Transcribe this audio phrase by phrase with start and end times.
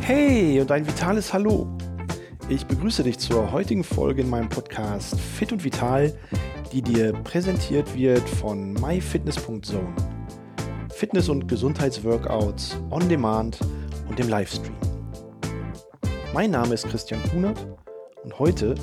[0.00, 1.66] Hey und ein vitales Hallo.
[2.48, 6.16] Ich begrüße dich zur heutigen Folge in meinem Podcast Fit und Vital,
[6.72, 9.94] die dir präsentiert wird von myfitness.zone.
[10.88, 13.60] Fitness- und Gesundheitsworkouts on Demand
[14.08, 14.74] und dem Livestream.
[16.32, 17.66] Mein Name ist Christian Kunert
[18.24, 18.74] und heute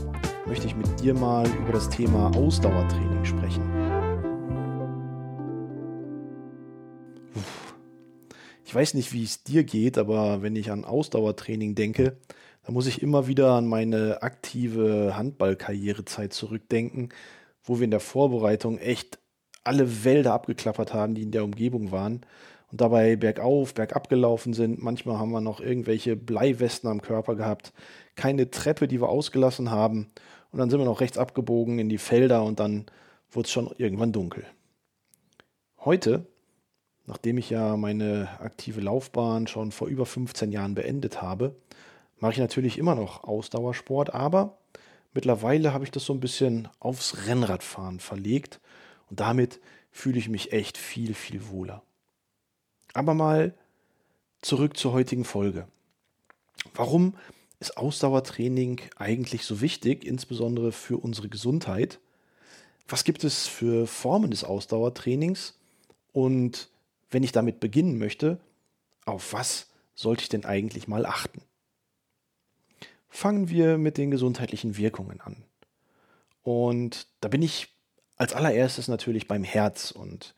[0.46, 3.64] möchte ich mit dir mal über das Thema Ausdauertraining sprechen.
[8.66, 12.17] Ich weiß nicht, wie es dir geht, aber wenn ich an Ausdauertraining denke,
[12.66, 17.09] da muss ich immer wieder an meine aktive Handballkarrierezeit zurückdenken,
[17.63, 19.20] wo wir in der Vorbereitung echt
[19.63, 22.26] alle Wälder abgeklappert haben, die in der Umgebung waren
[22.71, 24.82] und dabei bergauf, bergab gelaufen sind.
[24.82, 27.71] Manchmal haben wir noch irgendwelche Bleiwesten am Körper gehabt,
[28.16, 30.09] keine Treppe, die wir ausgelassen haben.
[30.52, 32.88] Und dann sind wir noch rechts abgebogen in die Felder und dann
[33.29, 34.43] wurde es schon irgendwann dunkel.
[35.77, 36.26] Heute,
[37.05, 41.55] nachdem ich ja meine aktive Laufbahn schon vor über 15 Jahren beendet habe,
[42.20, 44.57] mache ich natürlich immer noch Ausdauersport, aber
[45.13, 48.60] mittlerweile habe ich das so ein bisschen aufs Rennradfahren verlegt
[49.10, 49.60] und damit
[49.91, 51.84] fühle ich mich echt viel, viel wohler.
[52.94, 53.54] Aber mal
[54.41, 55.68] zurück zur heutigen Folge.
[56.74, 57.16] Warum
[57.60, 61.99] ist Ausdauertraining eigentlich so wichtig, insbesondere für unsere Gesundheit?
[62.88, 65.57] Was gibt es für Formen des Ausdauertrainings?
[66.12, 66.69] Und
[67.16, 68.40] wenn ich damit beginnen möchte,
[69.06, 71.41] auf was sollte ich denn eigentlich mal achten?
[73.16, 75.38] fangen wir mit den gesundheitlichen Wirkungen an.
[76.44, 77.69] Und da bin ich
[78.18, 79.91] als allererstes natürlich beim Herz.
[79.91, 80.35] Und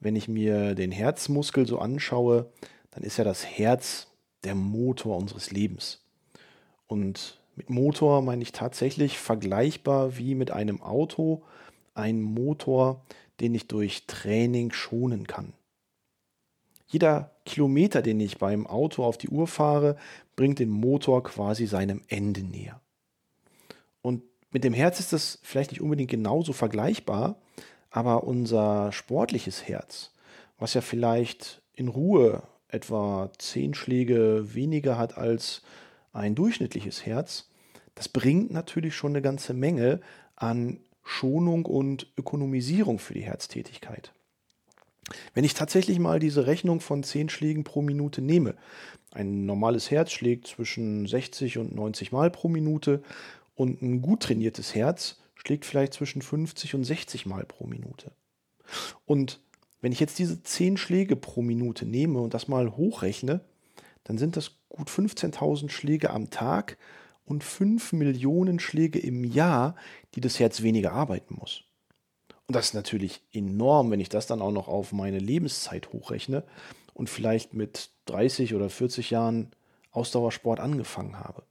[0.00, 2.50] wenn ich mir den Herzmuskel so anschaue,
[2.90, 4.08] dann ist ja das Herz
[4.42, 6.00] der Motor unseres Lebens.
[6.86, 11.44] Und mit Motor meine ich tatsächlich vergleichbar wie mit einem Auto,
[11.94, 13.04] ein Motor,
[13.40, 15.52] den ich durch Training schonen kann.
[16.94, 19.96] Jeder Kilometer, den ich beim Auto auf die Uhr fahre,
[20.36, 22.80] bringt den Motor quasi seinem Ende näher.
[24.00, 27.42] Und mit dem Herz ist das vielleicht nicht unbedingt genauso vergleichbar,
[27.90, 30.12] aber unser sportliches Herz,
[30.56, 35.62] was ja vielleicht in Ruhe etwa zehn Schläge weniger hat als
[36.12, 37.50] ein durchschnittliches Herz,
[37.96, 40.00] das bringt natürlich schon eine ganze Menge
[40.36, 44.13] an Schonung und Ökonomisierung für die Herztätigkeit.
[45.34, 48.54] Wenn ich tatsächlich mal diese Rechnung von 10 Schlägen pro Minute nehme,
[49.12, 53.02] ein normales Herz schlägt zwischen 60 und 90 Mal pro Minute
[53.54, 58.12] und ein gut trainiertes Herz schlägt vielleicht zwischen 50 und 60 Mal pro Minute.
[59.04, 59.40] Und
[59.80, 63.40] wenn ich jetzt diese 10 Schläge pro Minute nehme und das mal hochrechne,
[64.04, 66.78] dann sind das gut 15.000 Schläge am Tag
[67.24, 69.76] und 5 Millionen Schläge im Jahr,
[70.14, 71.64] die das Herz weniger arbeiten muss.
[72.46, 76.44] Und das ist natürlich enorm, wenn ich das dann auch noch auf meine Lebenszeit hochrechne
[76.92, 79.50] und vielleicht mit 30 oder 40 Jahren
[79.90, 81.44] Ausdauersport angefangen habe.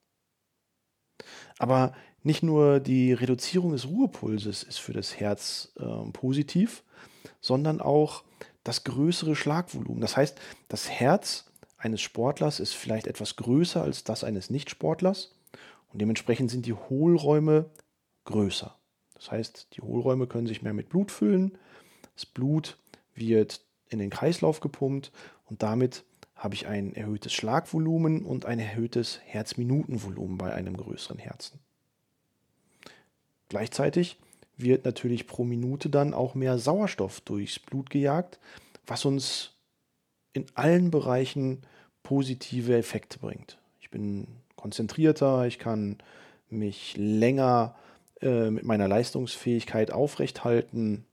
[1.58, 6.84] Aber nicht nur die Reduzierung des Ruhepulses ist für das Herz äh, positiv,
[7.42, 8.24] sondern auch
[8.64, 10.02] das größere Schlagvolumen.
[10.02, 10.40] Das heißt,
[10.70, 15.36] das Herz eines Sportlers ist vielleicht etwas größer als das eines Nichtsportlers
[15.92, 17.70] und dementsprechend sind die Hohlräume
[18.26, 18.78] größer.
[19.24, 21.58] Das heißt, die Hohlräume können sich mehr mit Blut füllen.
[22.14, 22.78] Das Blut
[23.16, 25.14] wird in den Kreislauf gepumpt
[25.46, 26.04] und damit
[26.36, 31.60] habe ich ein erhöhtes Schlagvolumen und ein erhöhtes Herzminutenvolumen bei einem größeren Herzen.
[33.48, 34.18] Gleichzeitig
[34.58, 38.40] wird natürlich pro Minute dann auch mehr Sauerstoff durchs Blut gejagt,
[38.86, 39.52] was uns
[40.34, 41.62] in allen Bereichen
[42.02, 43.58] positive Effekte bringt.
[43.80, 46.00] Ich bin konzentrierter, ich kann
[46.50, 47.84] mich länger äh,
[48.50, 51.06] mit meiner Leistungsfähigkeit aufrechthalten.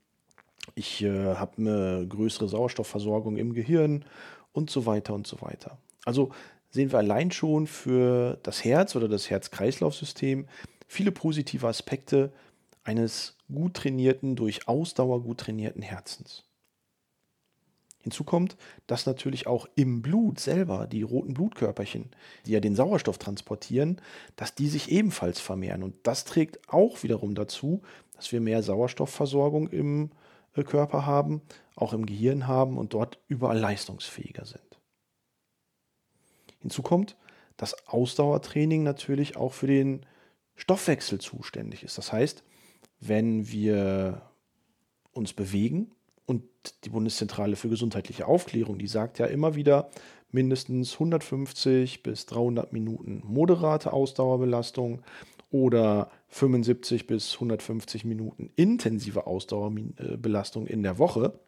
[0.75, 4.05] Ich äh, habe eine größere Sauerstoffversorgung im Gehirn
[4.53, 5.77] und so weiter und so weiter.
[6.05, 6.31] Also
[6.69, 10.47] sehen wir allein schon für das Herz oder das Herz-Kreislauf-System
[10.87, 12.31] viele positive Aspekte
[12.83, 16.43] eines gut trainierten, durch Ausdauer gut trainierten Herzens.
[18.01, 18.57] Hinzu kommt,
[18.87, 22.09] dass natürlich auch im Blut selber die roten Blutkörperchen,
[22.45, 24.01] die ja den Sauerstoff transportieren,
[24.35, 25.83] dass die sich ebenfalls vermehren.
[25.83, 27.81] Und das trägt auch wiederum dazu,
[28.15, 30.11] dass wir mehr Sauerstoffversorgung im
[30.53, 31.41] äh, Körper haben,
[31.75, 34.79] auch im Gehirn haben und dort überall leistungsfähiger sind.
[36.59, 37.15] Hinzu kommt,
[37.57, 40.05] dass Ausdauertraining natürlich auch für den
[40.55, 41.97] Stoffwechsel zuständig ist.
[41.97, 42.43] Das heißt,
[42.99, 44.21] wenn wir
[45.11, 45.91] uns bewegen,
[46.25, 46.43] und
[46.83, 49.89] die Bundeszentrale für gesundheitliche Aufklärung, die sagt ja immer wieder,
[50.31, 55.01] mindestens 150 bis 300 Minuten moderate Ausdauerbelastung
[55.49, 61.39] oder 75 bis 150 Minuten intensive Ausdauerbelastung in der Woche,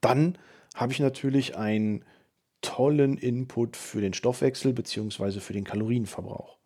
[0.00, 0.36] dann
[0.74, 2.04] habe ich natürlich einen
[2.60, 5.40] tollen Input für den Stoffwechsel bzw.
[5.40, 6.58] für den Kalorienverbrauch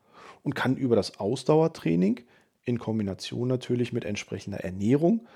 [0.42, 2.20] und kann über das Ausdauertraining
[2.64, 5.26] in Kombination natürlich mit entsprechender Ernährung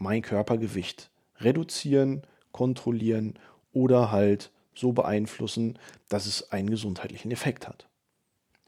[0.00, 3.38] mein Körpergewicht reduzieren, kontrollieren
[3.72, 7.86] oder halt so beeinflussen, dass es einen gesundheitlichen Effekt hat.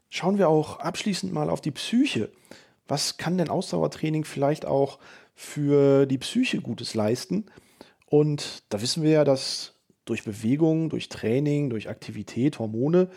[0.09, 2.31] Schauen wir auch abschließend mal auf die Psyche.
[2.87, 4.99] Was kann denn Ausdauertraining vielleicht auch
[5.33, 7.45] für die Psyche Gutes leisten?
[8.05, 9.73] Und da wissen wir ja, dass
[10.05, 13.09] durch Bewegung, durch Training, durch Aktivität Hormone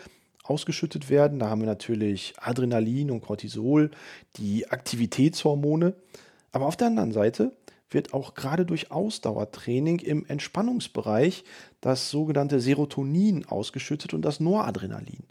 [0.43, 1.39] ausgeschüttet werden.
[1.39, 3.91] Da haben wir natürlich Adrenalin und Cortisol,
[4.37, 5.93] die Aktivitätshormone.
[6.51, 7.51] Aber auf der anderen Seite
[7.89, 11.43] wird auch gerade durch Ausdauertraining im Entspannungsbereich
[11.81, 15.23] das sogenannte Serotonin ausgeschüttet und das Noradrenalin.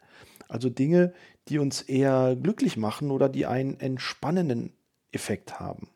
[0.48, 1.12] Also Dinge,
[1.48, 4.72] die uns eher glücklich machen oder die einen entspannenden
[5.12, 5.88] Effekt haben.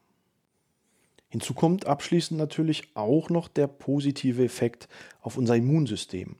[1.29, 4.89] Hinzu kommt abschließend natürlich auch noch der positive Effekt
[5.21, 6.37] auf unser Immunsystem.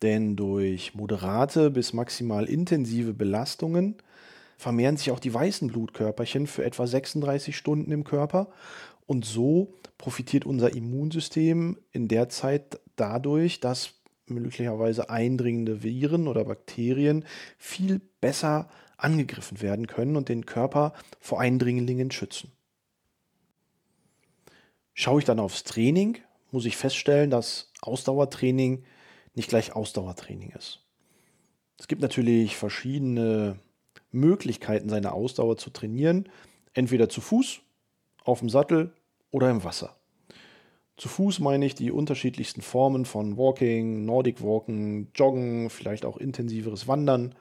[0.00, 3.96] Denn durch moderate bis maximal intensive Belastungen
[4.56, 8.48] vermehren sich auch die weißen Blutkörperchen für etwa 36 Stunden im Körper
[9.06, 13.94] und so profitiert unser Immunsystem in der Zeit dadurch, dass
[14.26, 17.24] möglicherweise eindringende Viren oder Bakterien
[17.58, 22.52] viel besser angegriffen werden können und den Körper vor Eindringlingen schützen.
[24.94, 26.18] Schaue ich dann aufs Training,
[26.52, 28.84] muss ich feststellen, dass Ausdauertraining
[29.34, 30.80] nicht gleich Ausdauertraining ist.
[31.78, 33.58] Es gibt natürlich verschiedene
[34.12, 36.28] Möglichkeiten, seine Ausdauer zu trainieren.
[36.72, 37.60] Entweder zu Fuß,
[38.24, 38.92] auf dem Sattel
[39.30, 39.96] oder im Wasser.
[40.96, 46.86] Zu Fuß meine ich die unterschiedlichsten Formen von Walking, Nordic Walken, Joggen, vielleicht auch intensiveres
[46.86, 47.34] Wandern.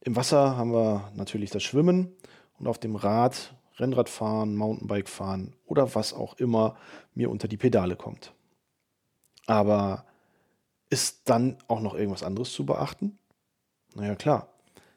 [0.00, 2.12] Im Wasser haben wir natürlich das Schwimmen
[2.58, 6.76] und auf dem Rad Rennradfahren, Mountainbike fahren oder was auch immer
[7.14, 8.32] mir unter die Pedale kommt.
[9.46, 10.04] Aber
[10.90, 13.18] ist dann auch noch irgendwas anderes zu beachten?
[13.94, 14.48] Naja, klar.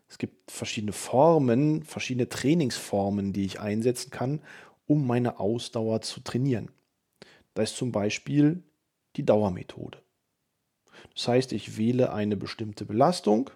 [0.08, 4.42] Es gibt verschiedene Formen, verschiedene Trainingsformen, die ich einsetzen kann,
[4.92, 6.70] um meine Ausdauer zu trainieren.
[7.54, 8.62] Da ist zum Beispiel
[9.16, 10.00] die Dauermethode.
[11.16, 13.52] Das heißt, ich wähle eine bestimmte Belastung,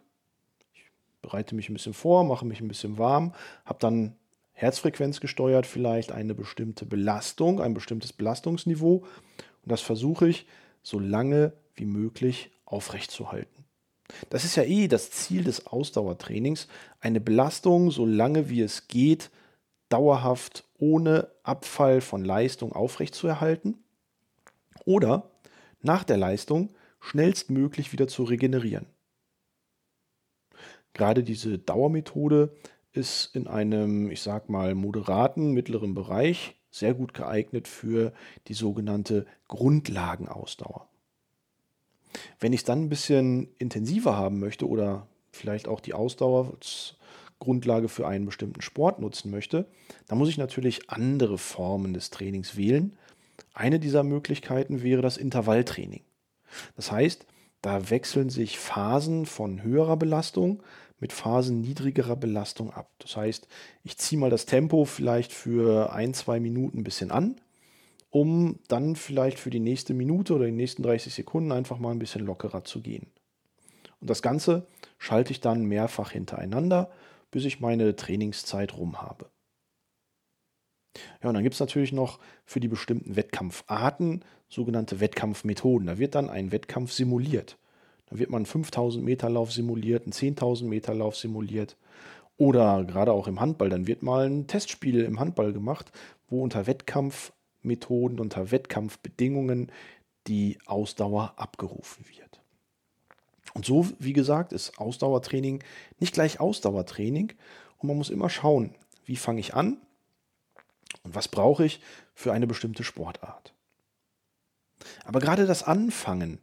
[0.74, 0.84] ich
[1.22, 3.34] bereite mich ein bisschen vor, mache mich ein bisschen warm,
[3.66, 4.16] habe dann
[4.54, 10.48] Herzfrequenz gesteuert vielleicht eine bestimmte Belastung, ein bestimmtes Belastungsniveau und das versuche ich
[10.84, 13.66] so lange wie möglich aufrechtzuhalten.
[14.30, 16.70] Das ist ja eh das Ziel des Ausdauertrainings,
[17.02, 19.32] eine Belastung so lange wie es geht
[19.90, 23.84] dauerhaft ohne Abfall von Leistung aufrechtzuerhalten
[24.86, 25.32] oder
[25.82, 26.70] nach der Leistung
[27.00, 28.88] schnellstmöglich wieder zu regenerieren.
[30.94, 32.56] Gerade diese Dauermethode
[32.94, 38.14] ist in einem, ich sag mal, moderaten, mittleren Bereich sehr gut geeignet für
[38.48, 40.88] die sogenannte Grundlagenausdauer.
[42.40, 46.54] Wenn ich es dann ein bisschen intensiver haben möchte oder vielleicht auch die Ausdauer
[47.40, 49.68] Grundlage für einen bestimmten Sport nutzen möchte,
[50.08, 52.98] dann muss ich natürlich andere Formen des Trainings wählen.
[53.54, 56.02] Eine dieser Möglichkeiten wäre das Intervalltraining.
[56.76, 57.26] Das heißt,
[57.62, 60.62] da wechseln sich Phasen von höherer Belastung
[61.00, 62.90] mit Phasen niedrigerer Belastung ab.
[63.00, 63.48] Das heißt,
[63.84, 67.36] ich ziehe mal das Tempo vielleicht für ein, zwei Minuten ein bisschen an,
[68.12, 72.00] um dann vielleicht für die nächste Minute oder die nächsten 30 Sekunden einfach mal ein
[72.00, 73.08] bisschen lockerer zu gehen.
[74.00, 76.92] Und das Ganze schalte ich dann mehrfach hintereinander,
[77.36, 79.30] bis ich meine Trainingszeit rum habe.
[81.22, 85.86] Ja, und dann gibt es natürlich noch für die bestimmten Wettkampfarten sogenannte Wettkampfmethoden.
[85.88, 87.58] Da wird dann ein Wettkampf simuliert.
[88.06, 91.76] Da wird man einen 5000 Meter Lauf simuliert, einen 10.000 Meter Lauf simuliert.
[92.38, 95.92] Oder gerade auch im Handball, dann wird mal ein Testspiel im Handball gemacht,
[96.30, 99.74] wo unter Wettkampfmethoden, unter Wettkampfbedingungen
[100.28, 102.25] die Ausdauer abgerufen wird.
[103.56, 105.64] Und so, wie gesagt, ist Ausdauertraining
[106.00, 107.34] nicht gleich Ausdauertraining.
[107.78, 109.78] Und man muss immer schauen, wie fange ich an
[111.04, 111.80] und was brauche ich
[112.14, 113.54] für eine bestimmte Sportart.
[115.06, 116.40] Aber gerade das Anfangen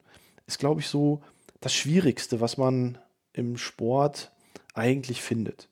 [0.46, 1.22] ist, glaube ich, so
[1.60, 2.98] das Schwierigste, was man
[3.34, 4.32] im Sport
[4.74, 5.68] eigentlich findet.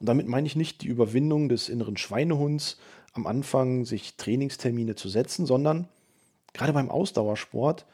[0.00, 2.78] Und damit meine ich nicht die Überwindung des inneren Schweinehunds,
[3.12, 5.88] am Anfang sich Trainingstermine zu setzen, sondern
[6.54, 7.84] gerade beim Ausdauersport,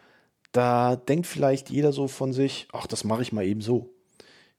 [0.55, 3.91] da denkt vielleicht jeder so von sich, ach, das mache ich mal eben so.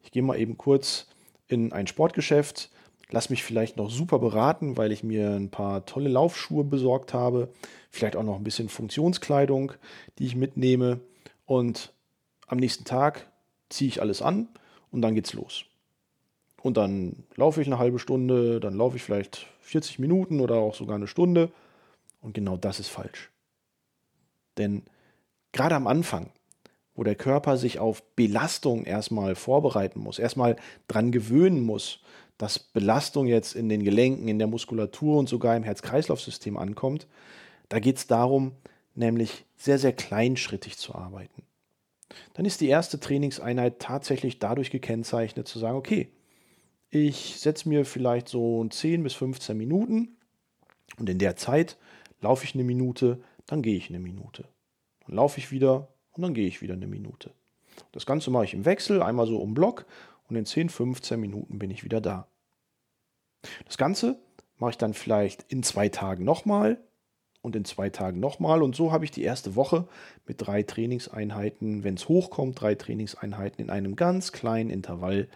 [0.03, 1.07] Ich gehe mal eben kurz
[1.47, 2.69] in ein Sportgeschäft,
[3.09, 7.47] lass mich vielleicht noch super beraten, weil ich mir ein paar tolle Laufschuhe besorgt habe,
[7.89, 9.71] vielleicht auch noch ein bisschen Funktionskleidung,
[10.19, 10.99] die ich mitnehme
[11.45, 11.93] und
[12.45, 13.31] am nächsten Tag
[13.69, 14.49] ziehe ich alles an
[14.91, 15.63] und dann geht's los.
[16.61, 20.75] Und dann laufe ich eine halbe Stunde, dann laufe ich vielleicht 40 Minuten oder auch
[20.75, 21.51] sogar eine Stunde.
[22.21, 23.29] Und genau das ist falsch.
[24.57, 24.83] Denn
[25.55, 26.29] gerade am Anfang,
[26.93, 30.57] wo der Körper sich auf Belastung erstmal vorbereiten muss, erstmal
[30.87, 32.01] dran gewöhnen muss,
[32.37, 37.07] dass Belastung jetzt in den Gelenken, in der Muskulatur und sogar im Herz-Kreislauf-System ankommt,
[37.69, 38.51] da geht es darum,
[38.93, 41.43] nämlich sehr, sehr kleinschrittig zu arbeiten.
[42.33, 46.09] Dann ist die erste Trainingseinheit tatsächlich dadurch gekennzeichnet, zu sagen, okay,
[46.89, 50.17] ich setze mir vielleicht so 10 bis 15 Minuten
[50.97, 51.77] und in der Zeit
[52.21, 54.47] laufe ich eine Minute, dann gehe ich eine Minute.
[55.07, 57.31] Dann laufe ich wieder und dann gehe ich wieder eine Minute.
[57.91, 59.85] Das Ganze mache ich im Wechsel, einmal so um Block
[60.27, 62.27] und in 10, 15 Minuten bin ich wieder da.
[63.65, 64.17] Das Ganze
[64.57, 66.79] mache ich dann vielleicht in zwei Tagen nochmal
[67.41, 69.87] und in zwei Tagen nochmal und so habe ich die erste Woche
[70.25, 75.27] mit drei Trainingseinheiten, wenn es hochkommt, drei Trainingseinheiten in einem ganz kleinen Intervall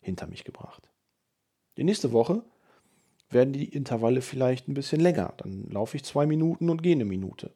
[0.00, 0.88] hinter mich gebracht.
[1.76, 2.42] Die nächste Woche
[3.30, 5.34] werden die Intervalle vielleicht ein bisschen länger.
[5.36, 7.52] Dann laufe ich zwei Minuten und gehe eine Minute.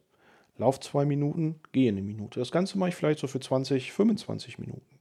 [0.57, 2.39] Lauf zwei Minuten, gehe eine Minute.
[2.39, 4.99] Das Ganze mache ich vielleicht so für 20, 25 Minuten.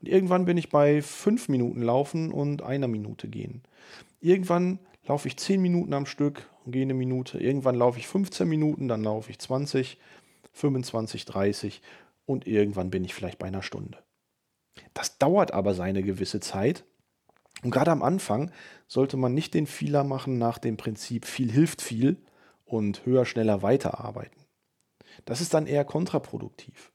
[0.00, 3.62] Und irgendwann bin ich bei fünf Minuten laufen und einer Minute gehen.
[4.20, 7.38] Irgendwann laufe ich zehn Minuten am Stück und gehe eine Minute.
[7.38, 9.98] Irgendwann laufe ich 15 Minuten, dann laufe ich 20,
[10.52, 11.82] 25, 30
[12.26, 13.98] und irgendwann bin ich vielleicht bei einer Stunde.
[14.94, 16.84] Das dauert aber seine gewisse Zeit.
[17.62, 18.50] Und gerade am Anfang
[18.88, 22.16] sollte man nicht den Fehler machen nach dem Prinzip viel hilft viel
[22.64, 24.41] und höher, schneller weiterarbeiten.
[25.24, 26.92] Das ist dann eher kontraproduktiv.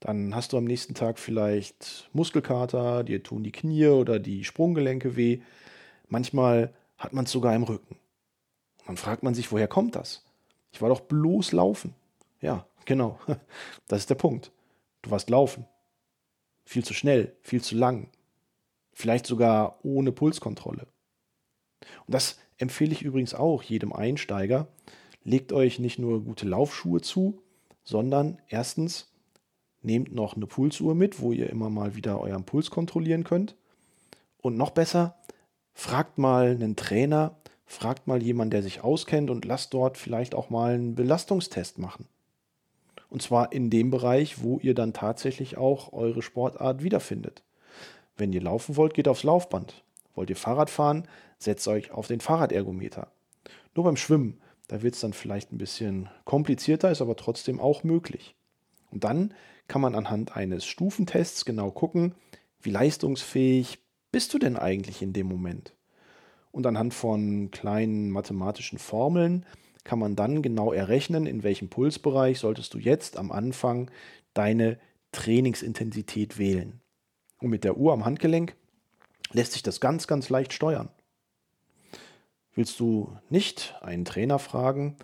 [0.00, 5.14] Dann hast du am nächsten Tag vielleicht Muskelkater, dir tun die Knie oder die Sprunggelenke
[5.16, 5.40] weh.
[6.08, 7.96] Manchmal hat man es sogar im Rücken.
[8.78, 10.24] Und dann fragt man sich, woher kommt das?
[10.72, 11.94] Ich war doch bloß laufen.
[12.40, 13.18] Ja, genau.
[13.88, 14.52] Das ist der Punkt.
[15.02, 15.66] Du warst laufen.
[16.64, 18.08] Viel zu schnell, viel zu lang.
[18.92, 20.86] Vielleicht sogar ohne Pulskontrolle.
[22.06, 24.68] Und das empfehle ich übrigens auch jedem Einsteiger.
[25.24, 27.42] Legt euch nicht nur gute Laufschuhe zu,
[27.84, 29.10] sondern erstens
[29.82, 33.56] nehmt noch eine Pulsuhr mit, wo ihr immer mal wieder euren Puls kontrollieren könnt.
[34.42, 35.16] Und noch besser,
[35.72, 40.50] fragt mal einen Trainer, fragt mal jemanden, der sich auskennt und lasst dort vielleicht auch
[40.50, 42.06] mal einen Belastungstest machen.
[43.08, 47.42] Und zwar in dem Bereich, wo ihr dann tatsächlich auch eure Sportart wiederfindet.
[48.16, 49.82] Wenn ihr laufen wollt, geht aufs Laufband.
[50.14, 51.08] Wollt ihr Fahrrad fahren,
[51.38, 53.08] setzt euch auf den Fahrradergometer.
[53.74, 57.82] Nur beim Schwimmen da wird es dann vielleicht ein bisschen komplizierter, ist aber trotzdem auch
[57.82, 58.36] möglich.
[58.92, 59.34] Und dann
[59.66, 62.14] kann man anhand eines Stufentests genau gucken,
[62.62, 63.80] wie leistungsfähig
[64.12, 65.74] bist du denn eigentlich in dem Moment.
[66.52, 69.44] Und anhand von kleinen mathematischen Formeln
[69.82, 73.90] kann man dann genau errechnen, in welchem Pulsbereich solltest du jetzt am Anfang
[74.34, 74.78] deine
[75.10, 76.80] Trainingsintensität wählen.
[77.40, 78.54] Und mit der Uhr am Handgelenk
[79.32, 80.90] lässt sich das ganz, ganz leicht steuern.
[82.54, 84.96] Willst du nicht einen Trainer fragen,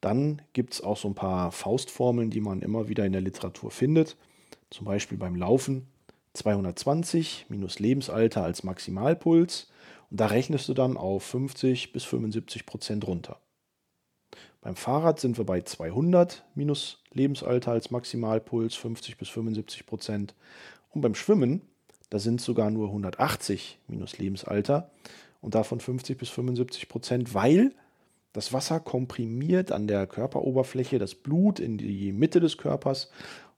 [0.00, 3.70] dann gibt es auch so ein paar Faustformeln, die man immer wieder in der Literatur
[3.70, 4.16] findet.
[4.70, 5.86] Zum Beispiel beim Laufen
[6.34, 9.68] 220 minus Lebensalter als Maximalpuls.
[10.10, 13.38] Und da rechnest du dann auf 50 bis 75 Prozent runter.
[14.60, 20.34] Beim Fahrrad sind wir bei 200 minus Lebensalter als Maximalpuls, 50 bis 75 Prozent.
[20.90, 21.62] Und beim Schwimmen,
[22.10, 24.90] da sind sogar nur 180 minus Lebensalter
[25.44, 27.74] und davon 50 bis 75 Prozent, weil
[28.32, 33.10] das Wasser komprimiert an der Körperoberfläche das Blut in die Mitte des Körpers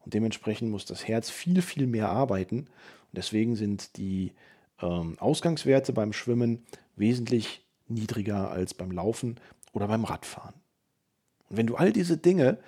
[0.04, 2.58] und dementsprechend muss das Herz viel, viel mehr arbeiten.
[2.58, 2.68] Und
[3.12, 4.32] deswegen sind die
[4.82, 6.66] ähm, Ausgangswerte beim Schwimmen
[6.96, 9.36] wesentlich niedriger als beim Laufen
[9.72, 10.54] oder beim Radfahren.
[11.48, 12.58] Und wenn du all diese Dinge,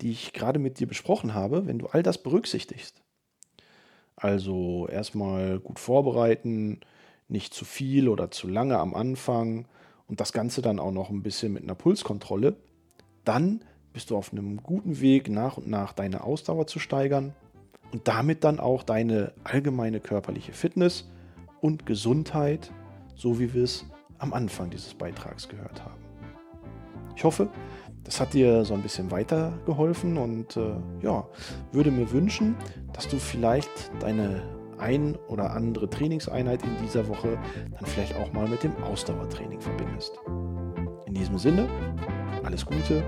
[0.00, 3.02] die ich gerade mit dir besprochen habe, wenn du all das berücksichtigst,
[4.14, 6.80] also erstmal gut vorbereiten,
[7.30, 9.66] nicht zu viel oder zu lange am Anfang
[10.08, 12.56] und das Ganze dann auch noch ein bisschen mit einer Pulskontrolle,
[13.24, 17.34] dann bist du auf einem guten Weg, nach und nach deine Ausdauer zu steigern
[17.92, 21.08] und damit dann auch deine allgemeine körperliche Fitness
[21.60, 22.70] und Gesundheit,
[23.14, 23.84] so wie wir es
[24.18, 26.00] am Anfang dieses Beitrags gehört haben.
[27.16, 27.48] Ich hoffe,
[28.04, 31.28] das hat dir so ein bisschen weitergeholfen und äh, ja,
[31.72, 32.56] würde mir wünschen,
[32.92, 33.70] dass du vielleicht
[34.00, 34.42] deine
[34.80, 37.38] ein oder andere Trainingseinheit in dieser Woche
[37.70, 40.18] dann vielleicht auch mal mit dem Ausdauertraining verbindest.
[41.06, 41.68] In diesem Sinne,
[42.44, 43.02] alles Gute,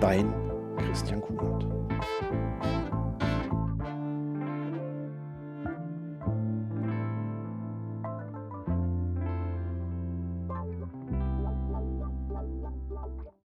[0.00, 0.32] dein
[0.76, 1.77] Christian Kunert.